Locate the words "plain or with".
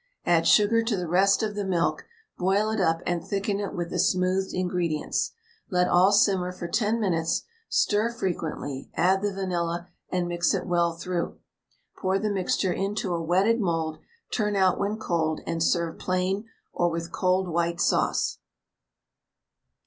15.99-17.11